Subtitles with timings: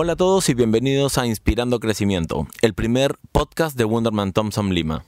[0.00, 5.04] Hola a todos y bienvenidos a Inspirando Crecimiento, el primer podcast de Wonderman Thompson Lima.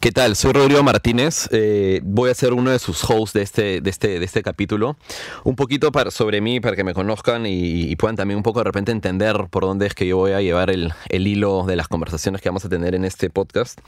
[0.00, 0.34] ¿Qué tal?
[0.34, 1.46] Soy Rodrigo Martínez.
[1.52, 4.96] Eh, voy a ser uno de sus hosts de este, de este, de este capítulo.
[5.44, 8.92] Un poquito sobre mí, para que me conozcan y, puedan también un poco de repente
[8.92, 12.40] entender por dónde es que yo voy a llevar el, el hilo de las conversaciones
[12.40, 13.78] que vamos a tener en este podcast.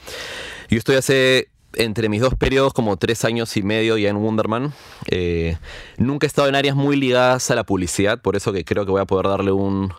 [0.68, 4.72] Yo estoy hace entre mis dos periodos, como tres años y medio ya en Wonderman,
[5.10, 5.56] eh,
[5.98, 8.92] nunca he estado en áreas muy ligadas a la publicidad, por eso que creo que
[8.92, 9.92] voy a poder darle un,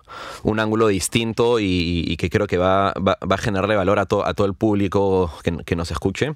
[0.43, 4.47] un ángulo distinto y, que creo que va, va, a generarle valor a, a todo
[4.47, 6.33] el público que, nos escuche.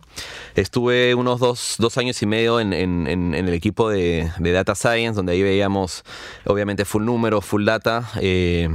[0.55, 4.75] Estuve unos dos, dos años y medio en, en, en el equipo de, de, Data
[4.75, 6.03] Science, donde ahí veíamos
[6.45, 8.09] obviamente full número, full data.
[8.21, 8.69] Eh,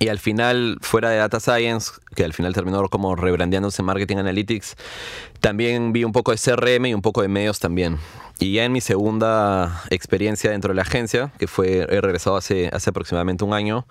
[0.00, 4.16] y al final, fuera de Data Science, que al final terminó como rebrandeándose en Marketing
[4.18, 4.76] Analytics,
[5.40, 7.98] también vi un poco de CRM y un poco de medios también.
[8.40, 12.70] Y ya en mi segunda experiencia dentro de la agencia, que fue, he regresado hace,
[12.72, 13.86] hace aproximadamente un año,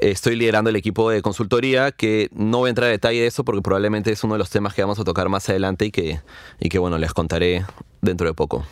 [0.00, 3.44] estoy liderando el equipo de consultoría, que no voy a entrar a detalle de eso
[3.44, 6.20] porque probablemente es uno de los temas que vamos a tocar más adelante y que,
[6.60, 7.64] y que bueno, les contaré
[8.00, 8.64] dentro de poco.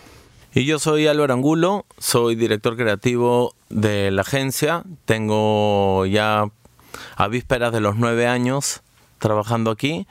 [0.54, 4.82] Y yo soy Álvaro Angulo, soy director creativo de la agencia.
[5.06, 6.50] Tengo ya
[7.16, 8.82] a vísperas de los nueve años
[9.18, 10.06] trabajando aquí.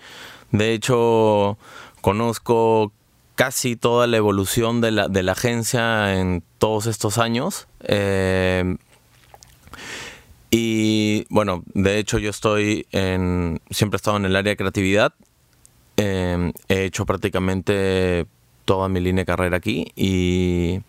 [0.50, 1.59] De hecho,
[2.02, 2.92] conozco
[3.36, 7.67] casi toda la evolución de la, de la agencia en todos estos años.
[7.81, 8.78] Eh,
[10.50, 15.13] y bueno, de hecho yo estoy en, siempre he estado en el área de creatividad.
[15.97, 18.25] Eh, he hecho prácticamente
[18.66, 20.81] toda mi línea de carrera aquí y,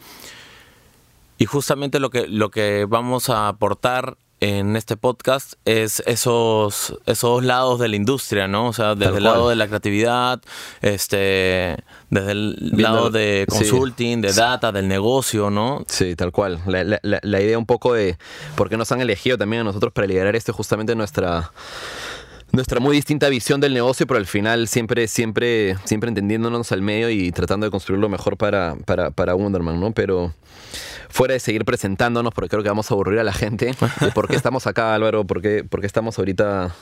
[1.38, 7.44] y justamente lo que, lo que vamos a aportar en este podcast es esos, esos
[7.44, 8.66] lados de la industria, ¿no?
[8.66, 10.42] O sea, desde el lado de la creatividad,
[10.80, 11.76] este,
[12.10, 15.84] desde el lado de consulting, de data, del negocio, ¿no?
[15.86, 16.60] Sí, tal cual.
[16.66, 18.18] La, la, la, idea un poco de
[18.56, 21.52] por qué nos han elegido también a nosotros para liderar esto justamente nuestra
[22.52, 27.10] nuestra muy distinta visión del negocio, pero al final siempre, siempre, siempre entendiéndonos al medio
[27.10, 29.92] y tratando de construir lo mejor para, para, para Wonderman, ¿no?
[29.92, 30.34] Pero
[31.08, 33.74] fuera de seguir presentándonos, porque creo que vamos a aburrir a la gente,
[34.14, 36.74] por qué estamos acá, Álvaro, por qué, por qué estamos ahorita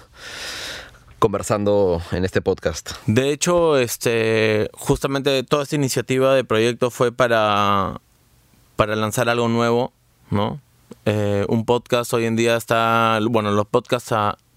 [1.20, 2.92] conversando en este podcast.
[3.06, 8.00] De hecho, este, justamente toda esta iniciativa de proyecto fue para,
[8.75, 9.92] para lanzar algo nuevo,
[10.30, 10.60] ¿no?
[11.06, 14.12] Eh, un podcast hoy en día está, bueno, los podcasts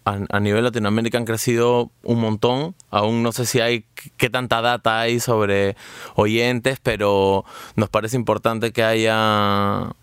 [0.05, 2.75] a, nivel Latinoamérica han crecido un montón.
[2.89, 3.85] Aún no sé si hay
[4.17, 5.75] qué tanta data hay sobre
[6.15, 9.93] oyentes, pero nos parece importante que haya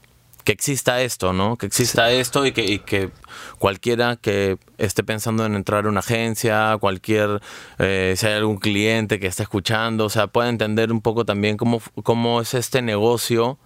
[0.44, 1.56] que exista esto, ¿no?
[1.56, 3.10] Que exista esto y que, que,
[3.58, 7.42] cualquiera que esté pensando en entrar a una agencia, cualquier,
[7.78, 11.58] eh, si hay algún cliente que esté escuchando, o sea, pueda entender un poco también
[11.58, 13.58] cómo, cómo es este negocio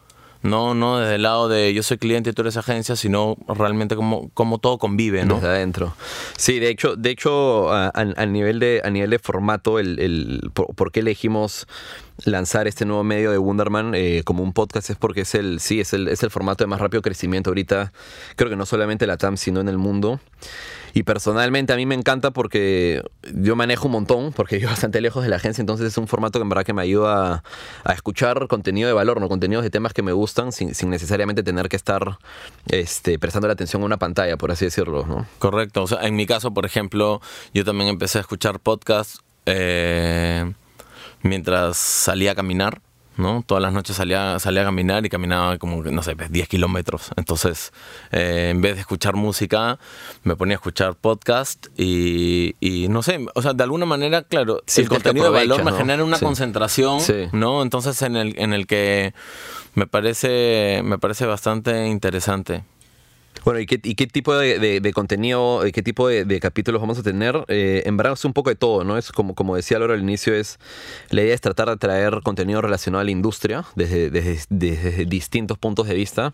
[0.44, 3.96] no, no desde el lado de yo soy cliente y tú eres agencia, sino realmente
[3.96, 5.36] como, como todo convive, ¿no?
[5.36, 5.96] Desde adentro.
[6.36, 10.92] Sí, de hecho, de hecho a, nivel, de, a nivel de formato, el, el por,
[10.92, 11.66] qué elegimos
[12.26, 15.80] lanzar este nuevo medio de Wonderman eh, como un podcast es porque es el, sí,
[15.80, 17.94] es el, es el formato de más rápido crecimiento ahorita,
[18.36, 20.20] creo que no solamente en la TAM, sino en el mundo.
[20.94, 23.02] Y personalmente a mí me encanta porque
[23.34, 26.38] yo manejo un montón, porque yo bastante lejos de la agencia, entonces es un formato
[26.38, 27.42] que en verdad que me ayuda
[27.84, 31.68] a, escuchar contenido de valor, no contenidos de temas que me gustan sin, necesariamente tener
[31.68, 32.18] que estar
[32.68, 35.26] este, prestando la atención a una pantalla, por así decirlo.
[35.40, 35.82] Correcto.
[35.82, 37.20] O sea, en mi caso, por ejemplo,
[37.52, 40.52] yo también empecé a escuchar podcasts eh,
[41.22, 42.80] mientras salía a caminar.
[43.16, 43.42] ¿No?
[43.46, 47.10] Todas las noches salía, salía a caminar y caminaba como, no sé, 10 pues, kilómetros.
[47.16, 47.72] Entonces,
[48.12, 49.78] eh, en vez de escuchar música,
[50.22, 54.62] me ponía a escuchar podcast y, y no sé, o sea, de alguna manera, claro,
[54.76, 57.00] el contenido de valor me genera una concentración,
[57.32, 57.62] ¿no?
[57.62, 59.14] Entonces, en el, en el que
[59.74, 62.64] me parece, me parece bastante interesante.
[63.44, 67.44] Bueno, ¿y qué, tipo de, contenido, qué tipo de, capítulos vamos a tener?
[67.48, 68.96] Eh, en verdad es un poco de todo, ¿no?
[68.96, 70.58] Es como, como decía Laura al inicio, es
[71.10, 75.88] la idea es tratar de traer contenido relacionado a la industria desde, desde, distintos puntos
[75.88, 76.32] de vista.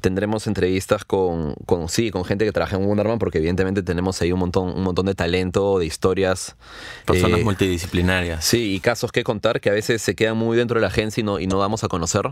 [0.00, 4.32] Tendremos entrevistas con, con, sí, con gente que trabaja en Wonderman, porque evidentemente tenemos ahí
[4.32, 6.56] un montón, un montón de talento, de historias.
[7.04, 8.44] Personas eh, multidisciplinarias.
[8.44, 11.20] Sí, y casos que contar que a veces se quedan muy dentro de la agencia
[11.20, 12.30] y no, y no damos a conocer.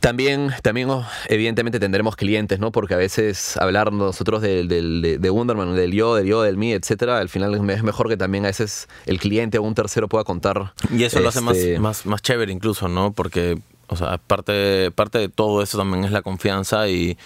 [0.00, 2.72] También, también oh, evidentemente tendremos clientes, ¿no?
[2.72, 6.72] Porque a veces hablar nosotros del, del, de Wonderman, del yo, del yo, del mí,
[6.72, 10.24] etcétera, al final es mejor que también a veces el cliente o un tercero pueda
[10.24, 10.72] contar.
[10.90, 13.12] Y eso lo hace más, este, más, más chévere incluso, ¿no?
[13.12, 13.58] Porque,
[13.88, 17.18] o sea, parte, parte de todo eso también es la confianza y,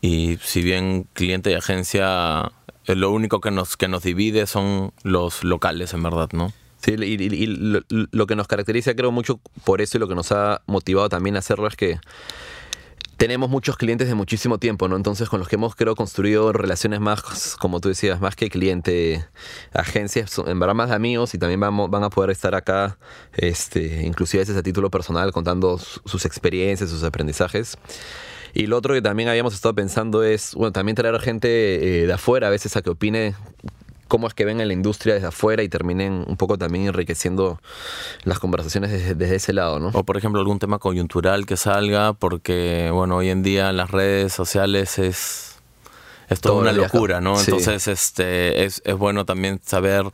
[0.00, 2.52] y si bien cliente y agencia,
[2.86, 6.52] eh, lo único que nos, que nos divide son los locales, en verdad, ¿no?
[6.80, 10.62] Sí, y, lo, que nos caracteriza, creo, mucho por eso y lo que nos ha
[10.66, 11.98] motivado también a hacerlo es que
[13.18, 14.96] tenemos muchos clientes de muchísimo tiempo, ¿no?
[14.96, 19.26] Entonces, con los que hemos, creo, construido relaciones más, como tú decías, más que cliente,
[19.74, 22.96] agencias, en verdad más de amigos y también vamos, van a poder estar acá,
[23.34, 27.76] este, inclusive a veces a título personal, contando sus experiencias, sus aprendizajes.
[28.54, 32.12] Y lo otro que también habíamos estado pensando es, bueno, también traer gente eh, de
[32.14, 33.34] afuera a veces a que opine
[34.10, 37.60] cómo es que ven en la industria desde afuera y terminen un poco también enriqueciendo
[38.24, 39.90] las conversaciones desde, ese lado, ¿no?
[39.94, 44.32] O por ejemplo algún tema coyuntural que salga, porque bueno, hoy en día las redes
[44.32, 45.54] sociales es,
[46.28, 47.38] es toda una locura, ¿no?
[47.38, 50.04] Entonces este es, es bueno también saber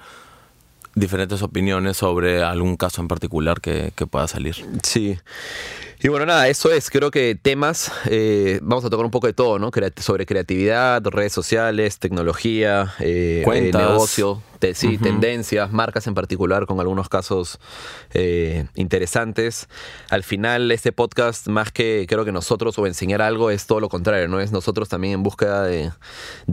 [0.95, 4.57] diferentes opiniones sobre algún caso en particular que, que pueda salir.
[4.83, 5.19] Sí.
[6.03, 6.91] Y bueno, nada, eso es.
[6.91, 9.71] Creo que temas, eh, vamos a tocar un poco de todo, ¿no?
[9.97, 14.43] sobre creatividad, redes sociales, tecnología, eh, eh negocio,
[14.75, 17.59] sí, tendencias, marcas en particular, con algunos casos
[18.13, 19.69] eh, interesantes.
[20.11, 23.89] Al final, este podcast, más que creo que nosotros o enseñar algo, es todo lo
[23.89, 24.41] contrario, ¿no?
[24.41, 25.93] Es nosotros también en búsqueda de,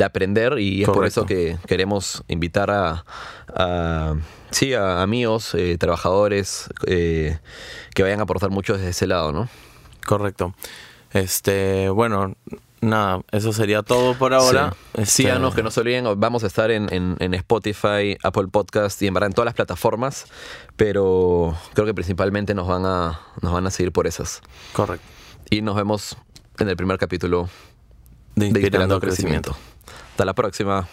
[0.03, 3.05] aprender y es por eso que queremos invitar a,
[3.47, 4.15] a
[4.53, 7.39] sí, a amigos, trabajadores que
[8.03, 9.49] vayan a aportar mucho desde ese lado, ¿no?
[10.05, 10.53] Correcto.
[11.11, 12.35] Este, bueno,
[12.81, 14.75] nada, eso sería todo por ahora.
[14.97, 15.05] Sí.
[15.05, 19.13] Síganos, este, que no se olviden, vamos a estar en, Spotify, Apple Podcast y en
[19.13, 20.25] verdad en todas las plataformas,
[20.75, 24.41] pero creo que principalmente nos van a, nos van a seguir por esas.
[24.73, 25.05] Correcto.
[25.49, 26.17] Y nos vemos
[26.59, 27.49] en el primer capítulo
[28.35, 29.55] de Inspirando, Crecimiento.
[30.11, 30.87] Hasta la próxima.